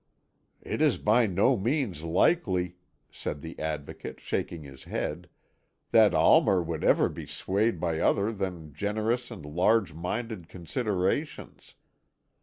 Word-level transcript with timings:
"It 0.63 0.81
is 0.81 0.97
by 0.97 1.27
no 1.27 1.55
means 1.55 2.01
likely," 2.01 2.75
said 3.11 3.41
the 3.43 3.59
Advocate, 3.59 4.19
shaking 4.19 4.63
his 4.63 4.85
head, 4.85 5.29
"that 5.91 6.15
Almer 6.15 6.59
would 6.59 6.83
ever 6.83 7.07
be 7.07 7.27
swayed 7.27 7.79
by 7.79 7.99
other 7.99 8.31
than 8.33 8.73
generous 8.73 9.29
and 9.29 9.45
large 9.45 9.93
minded 9.93 10.49
considerations. 10.49 11.75